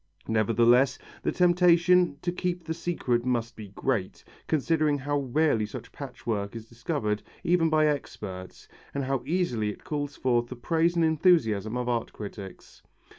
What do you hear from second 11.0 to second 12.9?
enthusiasm of art critics.